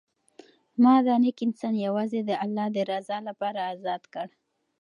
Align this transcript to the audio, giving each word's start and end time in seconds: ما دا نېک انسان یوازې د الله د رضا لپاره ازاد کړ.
ما 0.81 0.93
دا 1.05 1.15
نېک 1.23 1.39
انسان 1.45 1.75
یوازې 1.85 2.19
د 2.25 2.31
الله 2.43 2.65
د 2.75 2.77
رضا 2.91 3.17
لپاره 3.29 3.59
ازاد 3.73 4.03
کړ. 4.13 4.27